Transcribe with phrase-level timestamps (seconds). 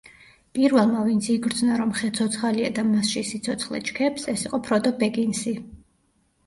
[0.59, 5.57] პირველმა ვინც იგრძნო, რომ ხე ცოცხალია და მასში სიცოცხლე ჩქეფს, ეს იყო ფროდო ბეგინსი.